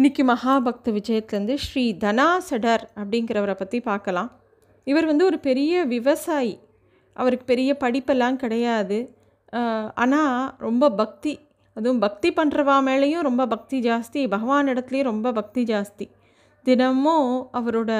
இன்றைக்கி 0.00 0.22
மகாபக்த 0.28 0.92
விஜயத்துலேருந்து 0.96 1.54
ஸ்ரீ 1.62 1.82
தனாசடர் 2.02 2.84
அப்படிங்கிறவரை 3.00 3.54
பற்றி 3.54 3.78
பார்க்கலாம். 3.88 4.30
இவர் 4.86 5.06
வந்து 5.06 5.24
ஒரு 5.24 5.38
பெரிய 5.38 5.82
விவசாயி. 5.84 6.54
அவருக்கு 7.16 7.44
பெரிய 7.44 7.70
படிப்பெல்லாம் 7.80 8.38
கிடையாது. 8.42 8.98
ஆனால் 10.02 10.54
ரொம்ப 10.58 10.90
பக்தி. 11.00 11.34
அதுவும் 11.76 12.00
பக்தி 12.06 12.30
பண்ணுறவா 12.38 12.76
மேலேயும் 12.88 13.26
ரொம்ப 13.28 13.46
பக்தி 13.46 13.80
ஜாஸ்தி. 13.88 14.22
பகவான் 14.34 14.70
இடத்துலையும் 14.74 15.10
ரொம்ப 15.10 15.32
பக்தி 15.40 15.64
ஜாஸ்தி. 15.72 16.06
தினமும் 16.66 17.28
அவரோட 17.60 17.90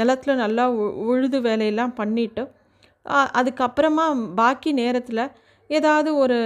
நிலத்துல 0.00 0.36
நல்லா 0.44 0.66
உழுது 1.10 1.40
வேலையெல்லாம் 1.48 1.96
பண்ணிவிட்டு 2.00 2.44
அதுக்கப்புறமா 3.40 4.06
பாக்கி 4.34 4.72
நேரத்தில் 4.72 5.24
ஏதாவது 5.76 6.10
ஒரு 6.16 6.36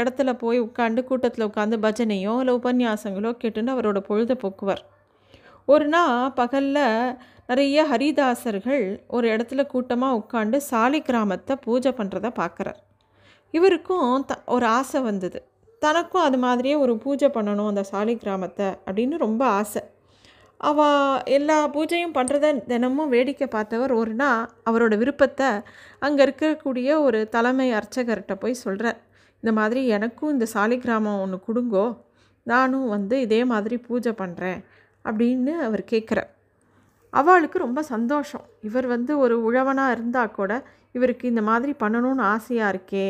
இடத்துல 0.00 0.30
போய் 0.32 0.58
உட்காந்து 0.60 1.00
கூட்டத்தில் 1.04 1.46
உட்காந்து 1.48 1.76
பஜனையோ 1.84 2.34
இல்லை 2.38 2.54
உபன்யாசங்களோ 2.54 3.30
கேட்டுன்னு 3.42 3.74
அவரோட 3.74 3.98
பொழுதை 4.08 4.36
போக்குவார். 4.42 4.82
ஒரு 5.68 5.86
நாள் 5.86 6.32
பகலில் 6.32 7.16
நிறைய 7.46 7.78
ஹரிதாசர்கள் 7.90 8.84
ஒரு 9.06 9.26
இடத்துல 9.34 9.62
கூட்டமாக 9.66 10.18
உட்காந்து 10.20 10.58
சாலி 10.70 11.00
கிராமத்தை 11.02 11.54
பூஜை 11.64 11.92
பண்ணுறத 11.98 12.30
பார்க்குறார். 12.40 12.78
இவருக்கும் 13.54 14.24
த 14.24 14.34
ஒரு 14.54 14.66
ஆசை 14.78 15.00
வந்தது. 15.00 15.40
தனக்கும் 15.82 16.26
அது 16.28 16.38
மாதிரியே 16.38 16.76
ஒரு 16.84 16.92
பூஜை 16.98 17.28
பண்ணணும் 17.28 17.70
அந்த 17.72 17.84
சாலி 17.92 18.14
கிராமத்தை 18.16 18.68
அப்படின்னு 18.86 19.16
ரொம்ப 19.26 19.42
ஆசை. 19.60 19.82
அவள் 20.64 21.22
எல்லா 21.24 21.56
பூஜையும் 21.68 22.14
பண்ணுறத 22.14 22.66
தினமும் 22.66 23.08
வேடிக்கை 23.08 23.46
பார்த்தவர் 23.46 23.92
ஒரு 23.92 24.14
நாள் 24.14 24.48
அவரோட 24.70 24.94
விருப்பத்தை 24.98 25.48
அங்கே 25.98 26.24
இருக்கக்கூடிய 26.24 27.00
ஒரு 27.00 27.28
தலைமை 27.28 27.72
அர்ச்சகர்கிட்ட 27.72 28.34
போய் 28.34 28.54
சொல்கிறார் 28.54 29.00
இந்த 29.42 29.52
மாதிரி 29.52 29.86
எனக்கும் 29.86 30.32
இந்த 30.32 30.46
சாலி 30.52 30.78
கிராமம் 30.78 31.20
ஒன்று 31.20 31.38
கொடுங்கோ 31.48 31.86
நானும் 32.42 32.88
வந்து 32.88 33.20
இதே 33.20 33.44
மாதிரி 33.44 33.76
பூஜை 33.78 34.12
பண்ணுறேன் 34.12 34.60
அப்படின்னு 35.04 35.52
அவர் 35.58 35.84
கேட்குறார் 35.90 36.30
அவளுக்கு 37.12 37.58
ரொம்ப 37.58 37.82
சந்தோஷம். 37.82 38.44
இவர் 38.60 38.86
வந்து 38.86 39.18
ஒரு 39.18 39.34
உழவனாக 39.42 39.92
இருந்தால் 39.92 40.30
கூட 40.30 40.52
இவருக்கு 40.94 41.24
இந்த 41.32 41.42
மாதிரி 41.50 41.72
பண்ணணும்னு 41.82 42.22
ஆசையாக 42.34 42.72
இருக்கே. 42.72 43.06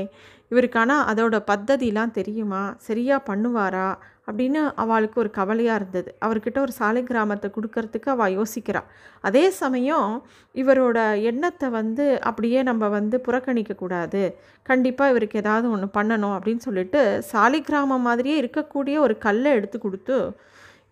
இவருக்கான 0.52 0.96
அதோட 1.10 1.36
பத்ததிலாம் 1.50 2.16
தெரியுமா? 2.18 2.62
சரியாக 2.88 3.26
பண்ணுவாரா? 3.30 3.88
அப்படின்னு 4.28 4.60
அவளுக்கு 4.82 5.16
ஒரு 5.22 5.30
கவலையாக 5.30 5.78
இருந்தது. 5.80 6.10
அவர்கிட்ட 6.24 6.58
ஒரு 6.60 6.72
சாலை 6.72 7.02
கிராமத்தை 7.02 7.48
கொடுக்கறதுக்கு 7.56 8.08
அவள் 8.12 8.36
யோசிக்கிறாள் 8.36 8.88
அதே 9.24 9.42
சமயம் 9.60 10.08
இவரோட 10.54 10.98
எண்ணத்தை 11.30 11.68
வந்து 11.70 12.04
அப்படியே 12.20 12.60
நம்ம 12.62 12.88
வந்து 12.88 13.18
புறக்கணிக்கக்கூடாது 13.26 14.22
கண்டிப்பாக 14.66 15.12
இவருக்கு 15.14 15.40
ஏதாவது 15.42 15.68
ஒன்று 15.70 15.88
பண்ணணும் 15.98 16.36
அப்படின்னு 16.36 16.66
சொல்லிட்டு 16.68 17.02
சாலை 17.32 17.60
கிராமம் 17.60 18.06
மாதிரியே 18.08 18.38
இருக்கக்கூடிய 18.42 18.96
ஒரு 18.98 19.16
கல்லை 19.18 19.52
எடுத்து 19.52 19.78
கொடுத்து 19.78 20.18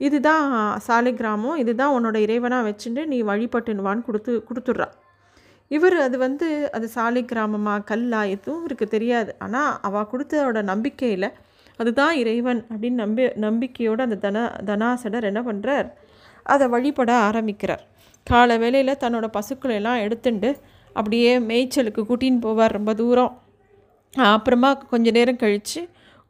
இதுதான் 0.00 0.44
சாலை 0.80 1.12
கிராமம் 1.14 1.56
இதுதான் 1.56 1.94
உன்னோட 1.96 2.18
இறைவனாக 2.26 2.66
வச்சுட்டு 2.68 3.02
நீ 3.06 3.20
வழிபட்டுனுவான்னு 3.22 4.06
கொடுத்து 4.06 4.32
கொடுத்துட்றா. 4.48 4.88
இவர் 5.76 5.96
அது 6.06 6.16
வந்து 6.26 6.46
அது 6.76 6.86
சாலை 6.96 7.22
கிராமமாக 7.30 7.86
கல்லா 7.90 8.20
எதுவும் 8.34 8.60
இவருக்கு 8.62 8.86
தெரியாது. 8.94 9.30
ஆனால் 9.44 9.72
அவள் 9.88 10.10
கொடுத்ததோட 10.12 10.60
நம்பிக்கையில் 10.72 11.28
அதுதான் 11.80 12.14
இறைவன் 12.22 12.60
அப்படின்னு 12.70 13.02
நம்பி 13.04 13.24
நம்பிக்கையோடு 13.46 14.02
அந்த 14.06 14.18
தன 14.24 14.42
தனாசடர் 14.68 15.28
என்ன 15.30 15.40
பண்ணுறார் 15.48 15.88
அதை 16.46 16.66
வழிபட 16.74 17.10
ஆரம்பிக்கிறார். 17.28 17.82
காலை 18.26 18.56
வேளையில் 18.62 19.00
தன்னோட 19.04 19.26
பசுக்களை 19.36 19.74
எல்லாம் 19.80 20.02
எடுத்துண்டு 20.06 20.50
அப்படியே 20.96 21.32
மேய்ச்சலுக்கு 21.48 22.02
கூட்டின்னு 22.10 22.44
போவார் 22.46 22.76
ரொம்ப 22.78 22.92
தூரம். 23.00 23.32
அப்புறமா 24.14 24.70
கொஞ்ச 24.92 25.10
நேரம் 25.18 25.42
கழித்து 25.42 25.80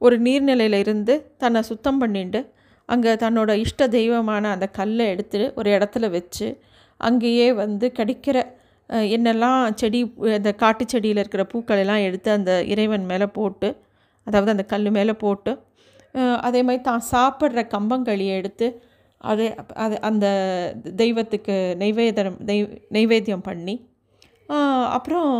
ஒரு 0.00 0.16
நீர்நிலையில் 0.27 0.78
இருந்து 0.84 1.14
தன்னை 1.42 1.60
சுத்தம் 1.70 2.00
பண்ணிட்டு 2.02 2.40
அங்கே 2.88 3.12
தன்னோட 3.24 3.50
இஷ்ட 3.64 3.86
தெய்வமான 3.96 4.44
அந்த 4.54 4.66
கல்லை 4.78 5.04
எடுத்து 5.14 5.40
ஒரு 5.58 5.68
இடத்துல 5.77 6.08
வச்சு 6.16 6.46
அங்கேயே 7.00 7.48
வந்து 7.62 7.86
கிடைக்கிற 7.98 8.38
என்னெல்லாம் 8.91 9.61
செடி 9.75 10.00
அந்த 10.36 10.50
காட்டு 10.52 10.84
செடியில் 10.86 11.20
இருக்கிற 11.22 11.44
பூக்கள் 11.44 11.79
எல்லாம் 11.79 12.05
எடுத்து 12.08 12.30
அந்த 12.30 12.52
இறைவன் 12.64 13.06
மேலே 13.06 13.27
போட்டு 13.39 13.68
அதாவது 14.27 14.51
அந்த 14.51 14.64
கல் 14.64 14.90
மேலே 14.90 15.14
போட்டு 15.14 15.52
அதே 16.40 16.61
மாதிரி 16.62 16.83
தான் 16.83 17.05
சாப்பிட்ற 17.12 17.61
கம்பங்களியை 17.74 18.34
எடுத்து 18.40 18.67
அதை 19.20 19.46
அது 19.74 19.96
அந்த 20.01 20.27
தெய்வத்துக்கு 20.96 21.55
நைவேதனம் 21.79 22.39
நெய் 22.40 22.67
நைவேத்தியம் 22.90 23.46
பண்ணி 23.48 23.74
அப்புறம் 24.96 25.30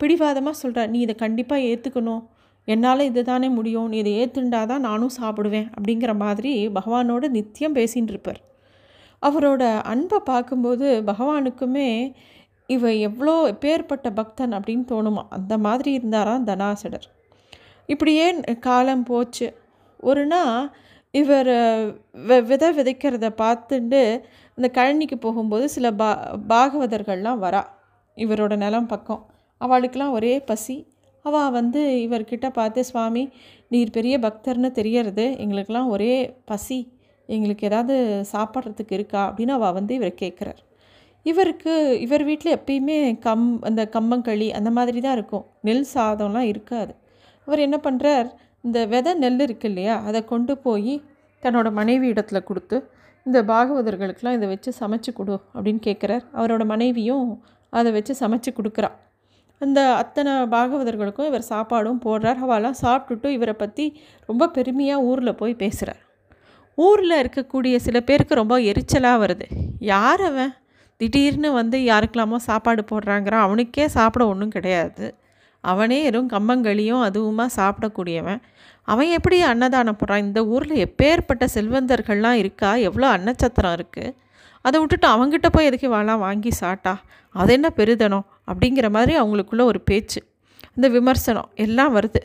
பிடிவாதமாக 0.00 0.56
சொல்கிறார் 0.56 0.90
நீ 0.90 0.98
இதை 1.00 1.14
கண்டிப்பாக 1.14 1.66
ஏற்றுக்கணும் 1.70 2.22
என்னால் 2.68 3.08
இது 3.08 3.22
தானே 3.24 3.48
முடியும். 3.48 3.88
நீ 3.88 3.96
இதை 4.02 4.12
ஏற்றுண்டா 4.20 4.60
தான் 4.66 4.86
நானும் 4.88 5.16
சாப்பிடுவேன். 5.20 5.66
அப்படிங்கிற 5.76 6.12
மாதிரி 6.16 6.52
பகவானோட 6.78 7.28
நித்தியம் 7.28 7.76
பேசின்னு 7.76 8.12
இருப்பார். 8.14 8.40
அவரோட 9.22 9.62
அன்பை 9.92 10.18
பார்க்கும்போது 10.30 10.86
பகவானுக்குமே 11.06 11.88
இவன் 12.68 12.96
எவ்வளோ 12.98 13.34
பேர்பட்ட 13.60 14.10
பக்தன் 14.14 14.52
அப்படின்னு 14.52 14.84
தோணுமா? 14.92 15.22
அந்த 15.28 15.58
மாதிரி 15.58 15.90
இருந்தாராம் 15.92 16.46
தனாசடர். 16.46 17.06
இப்படியே 17.88 18.26
காலம் 18.60 19.02
போச்சு. 19.02 19.46
ஒரு 20.00 20.26
நாள் 20.26 20.62
இவர் 21.14 21.50
வெ 22.26 22.40
விதை 22.40 22.68
விதைக்கிறத 22.78 23.26
பார்த்துட்டு 23.42 24.00
இந்த 24.58 24.68
கழனிக்கு 24.72 25.16
போகும்போது 25.16 25.68
சில 25.68 25.92
பா 25.92 26.08
பாகவதர்கள்லாம் 26.48 27.42
வரா. 27.44 27.62
இவரோட 28.16 28.56
நிலம் 28.56 28.86
பக்கம். 28.86 29.22
அவளுக்கெல்லாம் 29.60 30.10
ஒரே 30.10 30.40
பசி. 30.40 30.76
அவள் 31.24 31.50
வந்து 31.50 32.08
இவர்கிட்ட 32.10 32.50
பார்த்து 32.52 32.84
சுவாமி 32.84 33.22
நீர் 33.68 33.90
பெரிய 33.90 34.18
பக்தர்னு 34.18 34.70
தெரியறது. 34.70 35.36
எங்களுக்கெல்லாம் 35.38 35.88
ஒரே 35.88 36.14
பசி. 36.44 36.78
எங்களுக்கு 37.28 37.66
ஏதாவது 37.66 37.94
சாப்பிட்றதுக்கு 38.32 38.92
இருக்கா? 38.92 39.22
அப்படின்னு 39.30 39.48
அவள் 39.48 39.72
வந்து 39.72 39.94
இவரை 39.94 40.14
கேட்குறார். 40.20 40.60
இவருக்கு 41.30 41.74
இவர் 42.00 42.24
வீட்டில் 42.28 42.56
எப்பயுமே 42.56 42.98
கம் 43.26 43.46
அந்த 43.68 43.82
கம்பங்களி 43.96 44.48
அந்த 44.58 44.70
மாதிரி 44.70 44.98
தான் 45.00 45.16
இருக்கும். 45.18 45.44
நெல் 45.66 45.86
சாதம்லாம் 45.94 46.48
இருக்காது. 46.52 46.92
அவர் 47.46 47.64
என்ன 47.66 47.76
பண்ணுறார் 47.86 48.28
இந்த 48.66 48.80
விதை 48.92 49.12
நெல் 49.22 49.42
இருக்கு 49.46 49.68
இல்லையா 49.68 49.94
அதை 50.08 50.20
கொண்டு 50.32 50.52
போய் 50.66 50.94
தன்னோட 51.42 51.68
மனைவி 51.78 52.06
இடத்துல 52.12 52.38
கொடுத்து 52.44 52.76
இந்த 53.26 53.38
பாகவதர்களுக்கெலாம் 53.50 54.36
இதை 54.38 54.46
வச்சு 54.48 54.70
சமைச்சு 54.80 55.10
கொடு 55.14 55.34
அப்படின்னு 55.54 55.80
கேட்குறார். 55.88 56.24
அவரோட 56.38 56.62
மனைவியும் 56.72 57.28
அதை 57.78 57.90
வச்சு 57.92 58.14
சமைச்சு 58.20 58.50
கொடுக்குறா. 58.58 58.90
அந்த 59.60 59.80
அத்தனை 60.02 60.32
பாகவதர்களுக்கும் 60.54 61.28
இவர் 61.30 61.46
சாப்பாடும் 61.52 62.00
போடுறார். 62.06 62.40
அவெல்லாம் 62.44 62.78
சாப்பிட்டுட்டு 62.82 63.28
இவரை 63.36 63.54
பற்றி 63.62 63.86
ரொம்ப 64.30 64.48
பெருமையாக 64.56 65.06
ஊரில் 65.10 65.38
போய் 65.40 65.60
பேசுகிறார் 65.62 66.02
ஊரில் 66.78 67.20
இருக்கக்கூடிய 67.22 67.74
சில 67.86 67.96
பேருக்கு 68.08 68.40
ரொம்ப 68.42 68.54
எரிச்சலாக 68.70 69.22
வருது. 69.24 69.46
யார் 69.92 70.22
அவன்? 70.30 70.52
திடீர்னு 71.00 71.48
வந்து 71.52 71.78
யாருக்கெல்லாமோ 71.90 72.38
சாப்பாடு 72.48 72.82
போடுறாங்கிறான் 72.90 73.44
அவனுக்கே 73.46 73.86
சாப்பிட 73.88 74.22
ஒன்றும் 74.32 74.54
கிடையாது. 74.56 75.06
அவனே 75.64 75.98
வெறும் 76.04 76.28
கம்பங்களியும் 76.30 77.02
அதுவுமா 77.06 77.46
சாப்பிடக்கூடியவன். 77.58 78.40
அவன் 78.88 79.10
எப்படி 79.18 79.36
அன்னதானம் 79.42 79.98
போடுறான்? 80.00 80.24
இந்த 80.26 80.40
ஊரில் 80.44 80.82
எப்பேற்பட்ட 80.86 81.44
செல்வந்தர்கள்லாம் 81.54 82.38
இருக்கா? 82.42 82.70
எவ்வளோ 82.88 83.06
அன்னச்சத்திரம் 83.16 83.74
இருக்குது 83.78 84.14
அதை 84.64 84.76
விட்டுட்டு 84.80 85.06
அவங்ககிட்ட 85.14 85.48
போய் 85.54 85.68
எதுக்கு 85.70 85.88
வாழலாம் 85.94 86.24
வாங்கி 86.26 86.50
சாட்டா 86.60 86.92
அது 87.34 87.52
என்ன 87.52 87.68
பெருதனம்? 87.78 88.26
அப்படிங்கிற 88.50 88.86
மாதிரி 88.96 89.12
அவங்களுக்குள்ள 89.20 89.62
ஒரு 89.70 89.80
பேச்சு 89.80 90.20
இந்த 90.76 90.86
விமர்சனம் 90.88 91.50
எல்லாம் 91.64 91.92
வருது. 91.96 92.22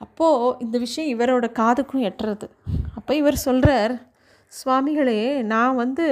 அப்போது 0.00 0.54
இந்த 0.64 0.76
விஷயம் 0.84 1.10
இவரோட 1.14 1.46
காதுக்கும் 1.60 2.04
எட்டுறது. 2.08 2.46
அப்போ 2.98 3.12
இவர் 3.14 3.44
சொல்கிறார் 3.46 3.94
சுவாமிகளே 4.52 5.20
நான் 5.52 5.74
வந்து 5.74 6.06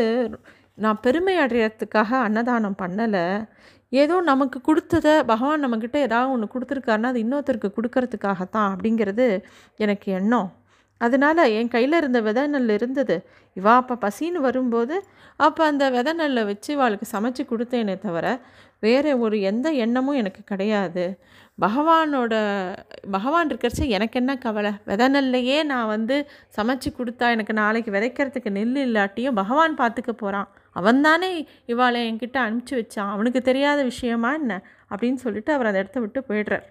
நான் 0.84 0.98
பெருமை 1.04 1.34
அடையிறதுக்காக 1.38 2.10
அன்னதானம் 2.26 2.80
பண்ணலை. 2.82 3.24
ஏதோ 4.02 4.16
நமக்கு 4.30 4.58
கொடுத்ததை 4.60 5.14
பகவான் 5.30 5.64
நம்மக்கிட்ட 5.64 5.96
ஏதாவது 6.06 6.32
ஒன்று 6.34 6.48
கொடுத்துருக்காருன்னா 6.54 7.10
அது 7.12 7.22
இன்னொருத்தருக்கு 7.24 7.68
கொடுக்கறதுக்காகத்தான் 7.78 8.68
அப்படிங்கிறது 8.72 9.26
எனக்கு 9.84 10.08
எண்ணம். 10.20 10.48
அதனால் 11.00 11.42
என் 11.50 11.68
கையில் 11.68 11.92
இருந்த 11.92 12.20
விதை 12.20 12.46
நெல் 12.46 12.68
இருந்தது. 12.68 13.16
இவா 13.56 13.72
அப்போ 13.82 13.94
பசின்னு 14.04 14.40
வரும்போது 14.48 14.96
அப்போ 15.36 15.64
அந்த 15.64 15.90
விதை 15.90 16.12
நெல்லை 16.12 16.44
வச்சு 16.44 16.70
இவாளுக்கு 16.76 17.06
சமைச்சு 17.12 17.42
கொடுத்தேனே 17.50 17.98
தவிர 17.98 18.26
வேறு 18.80 19.18
ஒரு 19.18 19.40
எந்த 19.40 19.68
எண்ணமும் 19.84 20.14
எனக்கு 20.14 20.42
கிடையாது. 20.44 21.04
பகவானோட 21.60 22.34
பகவான் 23.10 23.48
இருக்கிறச்சு 23.48 23.84
எனக்கு 23.88 24.18
என்ன 24.18 24.32
கவலை? 24.38 24.72
விதை 24.84 25.08
நெல்லையே 25.08 25.62
நான் 25.62 25.86
வந்து 25.86 26.16
சமைச்சு 26.56 26.90
கொடுத்தா 26.98 27.26
எனக்கு 27.30 27.52
நாளைக்கு 27.52 27.90
விதைக்கிறதுக்கு 27.90 28.50
நெல் 28.50 28.78
இல்லாட்டியும் 28.86 29.34
பகவான் 29.34 29.76
பார்த்துக்க 29.76 30.12
போகிறான் 30.12 30.48
அவன் 30.72 31.00
தானே 31.00 31.30
இவாளை 31.66 32.00
என்கிட்ட 32.10 32.38
அனுப்பிச்சி 32.46 32.74
வச்சான். 32.74 33.10
அவனுக்கு 33.10 33.42
தெரியாத 33.42 33.82
விஷயமா 33.82 34.32
என்ன? 34.32 34.62
அப்படின்னு 34.90 35.14
சொல்லிட்டு 35.14 35.52
அவர் 35.52 35.66
அந்த 35.66 35.78
இடத்த 35.78 36.00
விட்டு 36.00 36.20
போயிடுறார். 36.28 36.66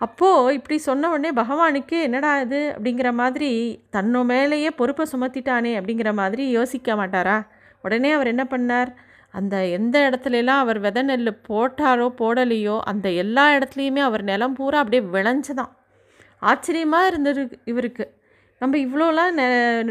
அப்போது 0.00 0.54
இப்படி 0.54 0.78
சொன்ன 0.78 1.10
உடனே 1.10 1.30
பகவானுக்கு 1.32 2.02
என்னடா 2.02 2.40
இது 2.40 2.74
அப்படிங்கிற 2.76 3.12
மாதிரி 3.12 3.50
தன்னோ 3.96 4.24
மேலேயே 4.24 4.70
பொறுப்பை 4.70 5.06
சுமத்திட்டானே 5.12 5.72
அப்படிங்கிற 5.78 6.14
மாதிரி 6.14 6.50
யோசிக்க 6.50 6.94
மாட்டாரா? 6.94 7.46
உடனே 7.82 8.10
அவர் 8.12 8.26
என்ன 8.26 8.44
பண்ணார்? 8.44 8.90
அந்த 9.30 9.64
எந்த 9.66 10.10
இடத்துலலாம் 10.10 10.58
அவர் 10.58 10.78
வித 10.78 11.02
நெல் 11.02 11.30
போட்டாரோ 11.48 12.08
போடலையோ 12.20 12.80
அந்த 12.80 13.10
எல்லா 13.10 13.44
இடத்துலையுமே 13.56 13.98
அவர் 13.98 14.22
நிலம் 14.22 14.54
பூரா 14.54 14.78
அப்படியே 14.78 15.02
விளைஞ்சுதான். 15.02 15.72
ஆச்சரியமாக 16.42 17.06
இருந்தது 17.06 17.60
இவருக்கு. 17.64 18.04
நம்ம 18.58 18.78
இவ்வளோலாம் 18.78 19.32
நெ 19.32 19.46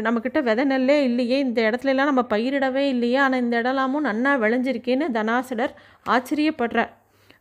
நம்மக்கிட்ட 0.06 0.42
வித 0.42 0.64
நெல்லே 0.64 1.02
இல்லையே 1.02 1.38
இந்த 1.38 1.62
இடத்துலலாம் 1.62 2.04
நம்ம 2.04 2.22
பயிரிடவே 2.30 2.84
இல்லையே 2.86 3.16
ஆனால் 3.16 3.40
இந்த 3.40 3.62
இடம்லாமும் 3.62 4.06
நன்னா 4.08 4.32
விளைஞ்சிருக்கேன்னு 4.38 5.08
தனாசடர் 5.12 5.74
ஆச்சரியப்படுறார். 6.06 6.92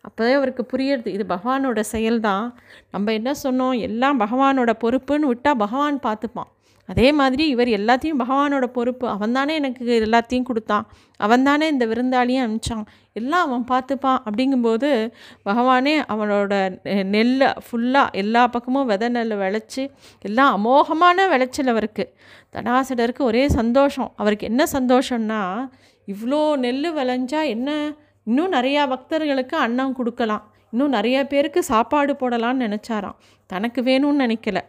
அப்போவே 0.04 0.34
அவருக்கு 0.34 0.66
புரியுறது. 0.74 1.08
இது 1.08 1.26
பகவானோட 1.30 1.84
செயல்தான். 1.92 2.54
நம்ம 2.92 3.14
என்ன 3.14 3.32
சொன்னோம்? 3.44 3.80
எல்லாம் 3.80 4.20
பகவானோட 4.20 4.74
பொறுப்புன்னு 4.84 5.20
விட்டால் 5.20 5.58
பகவான் 5.58 6.00
பார்த்துப்பான். 6.00 6.52
அதே 6.86 7.12
மாதிரி 7.12 7.48
இவர் 7.48 7.68
எல்லாத்தையும் 7.68 8.14
பகவானோட 8.20 8.66
பொறுப்பு. 8.66 9.08
அவன்தானே 9.08 9.54
எனக்கு 9.54 10.02
எல்லாத்தையும் 10.06 10.44
கொடுத்தான். 10.44 10.88
அவன்தானே 11.24 11.62
இந்த 11.62 11.86
விருந்தாளியும் 11.86 12.48
அனுப்பிச்சான். 12.48 12.86
எல்லாம் 13.14 13.52
அவன் 13.52 13.66
பார்த்துப்பான். 13.70 14.18
அப்படிங்கும்போது 14.26 15.12
பகவானே 15.46 16.02
அவனோட 16.10 16.80
நெ- 16.84 17.04
நெல்லை 17.04 17.48
ஃபுல்லாக 17.48 18.12
எல்லா 18.12 18.48
பக்கமும் 18.48 18.86
வித 18.86 19.10
நெல் 19.10 19.32
விளைச்சி 19.32 19.90
எல்லாம் 20.22 20.66
அமோகமான 20.66 21.30
விளைச்சல் 21.30 21.68
அவருக்கு. 21.68 22.14
தனாசடருக்கு 22.54 23.20
ஒரே 23.20 23.48
சந்தோஷம். 23.48 24.14
அவருக்கு 24.16 24.46
என்ன 24.46 24.64
சந்தோஷம்னா 24.72 25.70
இவ்வளோ 26.08 26.58
நெல் 26.58 26.96
விளைஞ்சா 26.96 27.46
என்ன 27.46 27.94
இன்னும் 28.28 28.52
நிறையா 28.52 28.84
பக்தர்களுக்கு 28.88 29.58
அன்னம் 29.58 29.96
கொடுக்கலாம். 30.00 30.44
இன்னும் 30.72 30.94
நிறைய 30.98 31.18
பேருக்கு 31.28 31.64
சாப்பாடு 31.64 32.14
போடலாம்னு 32.14 32.64
நினச்சாராம். 32.66 33.18
தனக்கு 33.50 33.82
வேணும்னு 33.82 34.24
நினைக்கல. 34.26 34.60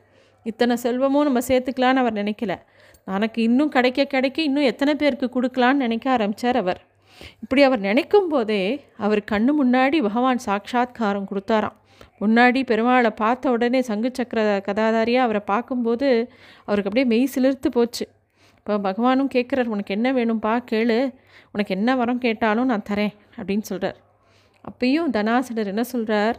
இத்தனை 0.43 0.77
செல்வமும் 0.77 1.27
நம்ம 1.29 1.41
சேர்த்துக்கலான்னு 1.49 2.03
அவர் 2.03 2.19
நினைக்கல. 2.23 2.55
தனக்கு 3.05 3.43
இன்னும் 3.43 3.69
கிடைக்க 3.69 4.05
கிடைக்க 4.05 4.39
இன்னும் 4.43 4.65
எத்தனை 4.65 4.95
பேருக்கு 4.95 5.27
கொடுக்கலான்னு 5.37 5.85
நினைக்க 5.87 6.07
ஆரம்பித்தார் 6.11 6.57
அவர். 6.57 6.81
இப்படி 7.43 7.63
அவர் 7.63 7.81
நினைக்கும் 7.81 8.29
போதே 8.29 8.63
அவர் 8.97 9.21
கண்ணு 9.33 9.53
முன்னாடி 9.61 9.99
பகவான் 10.03 10.41
சாட்சாத்காரம் 10.47 11.29
கொடுத்தாராம். 11.31 11.77
முன்னாடி 12.21 12.61
பெருமாளை 12.71 13.11
பார்த்த 13.23 13.51
உடனே 13.51 13.81
சங்கு 13.81 14.11
சக்கர 14.13 14.41
கதாதாரியாக 14.69 15.27
அவரை 15.27 15.43
பார்க்கும்போது 15.53 16.09
அவருக்கு 16.65 16.91
அப்படியே 16.91 17.07
மெய் 17.13 17.33
சிலிர்த்து 17.35 17.69
போச்சு. 17.71 18.05
இப்போ 18.67 18.77
பகவானும் 18.85 19.29
கேட்குறார் 19.35 19.73
உனக்கு 19.75 19.95
என்ன 19.95 20.09
வேணும்ப்பா 20.13 20.53
கேளு. 20.71 20.97
உனக்கு 21.53 21.73
என்ன 21.75 21.97
வரம் 21.97 22.19
கேட்டாலும் 22.19 22.67
நான் 22.67 22.85
தரேன் 22.91 23.13
அப்படின்னு 23.37 23.67
சொல்கிறார் 23.71 23.99
அப்பயும் 24.69 25.11
தனாசிடர் 25.17 25.71
என்ன 25.73 25.83
சொல்கிறார் 25.83 26.39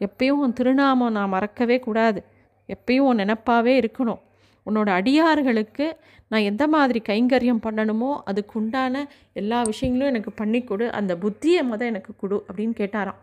எப்பயும் 0.00 0.40
உன் 0.44 0.52
திருநாமம் 0.52 1.12
நான் 1.12 1.28
மறக்கவே 1.28 1.78
கூடாது. 1.78 2.20
எப்பயும் 2.68 3.08
உன் 3.08 3.20
நினப்பாகவே 3.22 3.74
இருக்கணும். 3.82 4.20
உன்னோட 4.66 4.88
அடியார்களுக்கு 4.88 5.86
நான் 6.28 6.46
எந்த 6.50 6.64
மாதிரி 6.68 7.02
கைங்கரியம் 7.08 7.62
பண்ணணுமோ 7.66 8.10
அதுக்கு 8.24 8.54
உண்டான 8.60 9.04
எல்லா 9.32 9.62
விஷயங்களும் 9.62 10.10
எனக்கு 10.14 10.32
பண்ணி 10.32 10.60
கொடு. 10.64 10.86
அந்த 10.92 11.14
புத்தியை 11.14 11.62
மொதல் 11.70 11.90
எனக்கு 11.92 12.14
கொடு 12.16 12.44
அப்படின்னு 12.48 12.74
கேட்டாராம். 12.82 13.20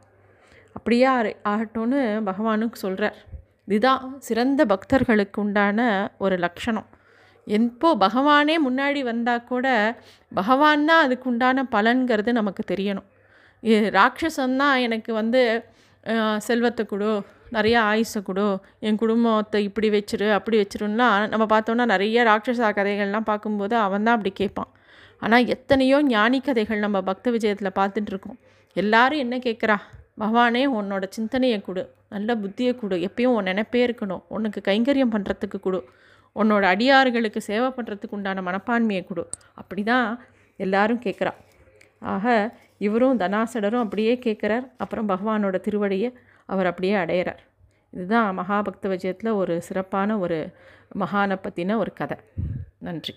அப்படியே 0.73 1.07
ஆகட்டும்னு 1.53 2.01
பகவானுக்கு 2.29 2.79
சொல்கிறார் 2.85 3.17
இதுதான் 3.65 4.17
சிறந்த 4.19 4.65
பக்தர்களுக்கு 4.65 5.39
உண்டான 5.41 5.79
ஒரு 6.17 6.37
லட்சணம். 6.37 6.89
எப்போ 7.47 7.89
பகவானே 7.95 8.55
முன்னாடி 8.67 9.01
வந்தால் 9.03 9.43
கூட 9.43 9.67
பகவான் 10.33 10.85
தான் 10.85 11.03
அதுக்கு 11.03 11.29
உண்டான 11.29 11.63
பலன்கிறது 11.71 12.31
நமக்கு 12.31 12.63
தெரியணும். 12.73 13.07
இ- 13.63 13.89
ராட்சசன்னா 13.97 14.81
எனக்கு 14.81 15.13
வந்து 15.13 15.41
செல்வத்தை 16.37 16.85
கொடு 16.85 17.09
நிறையா 17.51 17.79
ஆயுசை 17.91 18.19
கொடு 18.23 18.45
என் 18.79 18.95
குடும்பத்தை 18.95 19.63
இப்படி 19.63 19.89
வச்சிரு 19.89 20.31
அப்படி 20.31 20.57
வச்சிருன்னா 20.61 21.07
நம்ம 21.27 21.45
பார்த்தோன்னா 21.45 21.85
நிறைய 21.85 22.23
ராட்சசா 22.23 22.67
கதைகள்லாம் 22.77 23.29
பார்க்கும்போது 23.31 23.75
அவன் 23.75 24.03
தான் 24.03 24.15
அப்படி 24.15 24.31
கேட்பான். 24.33 24.69
ஆனால் 25.21 25.47
எத்தனையோ 25.47 26.01
ஞானி 26.03 26.39
கதைகள் 26.41 26.79
நம்ம 26.79 27.01
பக்த 27.01 27.31
விஜயத்தில் 27.31 27.77
பார்த்துட்டு 27.79 28.11
இருக்கோம். 28.13 28.37
எல்லாரும் 28.75 29.19
என்ன 29.19 29.37
கேட்குறா? 29.37 29.77
பகவானே 30.19 30.63
உன்னோட 30.79 31.03
சிந்தனையை 31.09 31.61
கொடு 31.61 31.83
நல்ல 32.09 32.35
புத்தியை 32.35 32.75
கொடு 32.75 32.95
எப்பயும் 32.97 33.35
உன் 33.37 33.43
நினைப்பே 33.43 33.81
இருக்கணும் 33.87 34.23
உனக்கு 34.27 34.61
கைங்கரியம் 34.65 35.13
பண்ணுறதுக்கு 35.15 35.59
கொடு. 35.59 35.79
உன்னோட 36.35 36.61
அடியார்களுக்கு 36.61 37.41
சேவை 37.41 37.69
பண்ணுறதுக்கு 37.69 38.17
உண்டான 38.17 38.41
மனப்பான்மையை 38.41 39.05
கொடு. 39.05 39.29
அப்படி 39.53 39.83
தான் 39.83 40.19
எல்லாரும் 40.57 41.01
கேட்குறா. 41.01 41.33
ஆக 41.99 42.57
இவரும் 42.77 43.19
தனாசடரும் 43.19 43.83
அப்படியே 43.85 44.19
கேட்குறார். 44.25 44.71
அப்புறம் 44.77 45.09
பகவானோட 45.09 45.57
திருவடியை 45.67 46.13
அவர் 46.45 46.65
அப்படியே 46.65 46.93
அடையிறார். 46.93 47.41
இதுதான் 47.91 48.39
மகாபக்த 48.39 48.81
விஜயத்தில் 48.81 49.33
ஒரு 49.33 49.61
சிறப்பான 49.61 50.17
ஒரு 50.17 50.53
மகானை 50.99 51.37
பற்றின 51.43 51.77
ஒரு 51.77 51.93
கதை. 51.93 52.17
நன்றி. 52.77 53.15